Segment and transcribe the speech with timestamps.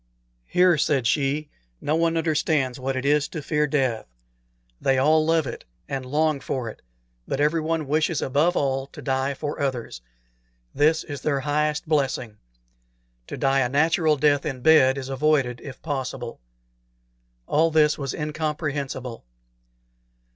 [0.47, 4.07] "Here," said she, "no one understands what it is to fear death.
[4.81, 6.81] They all love it and long for it;
[7.27, 10.01] but everyone wishes above all to die for others.
[10.73, 12.39] This is their highest blessing.
[13.27, 16.39] To die a natural death in bed is avoided if possible."
[17.45, 19.23] All this was incomprehensible.